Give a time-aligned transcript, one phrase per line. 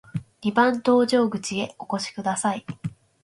[0.41, 2.65] 二番搭乗口へお越しください。